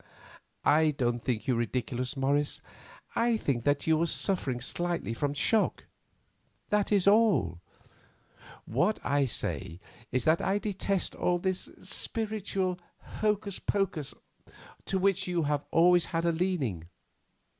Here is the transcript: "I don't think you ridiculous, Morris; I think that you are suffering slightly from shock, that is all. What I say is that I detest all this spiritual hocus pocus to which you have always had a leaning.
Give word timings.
"I 0.65 0.89
don't 0.89 1.23
think 1.23 1.45
you 1.47 1.53
ridiculous, 1.53 2.17
Morris; 2.17 2.59
I 3.15 3.37
think 3.37 3.65
that 3.65 3.85
you 3.85 4.01
are 4.01 4.07
suffering 4.07 4.59
slightly 4.59 5.13
from 5.13 5.35
shock, 5.35 5.85
that 6.69 6.91
is 6.91 7.07
all. 7.07 7.59
What 8.65 8.97
I 9.03 9.25
say 9.25 9.79
is 10.11 10.23
that 10.25 10.41
I 10.41 10.57
detest 10.57 11.13
all 11.13 11.37
this 11.37 11.69
spiritual 11.81 12.79
hocus 13.19 13.59
pocus 13.59 14.15
to 14.87 14.97
which 14.97 15.27
you 15.27 15.43
have 15.43 15.65
always 15.69 16.05
had 16.05 16.25
a 16.25 16.31
leaning. 16.31 16.85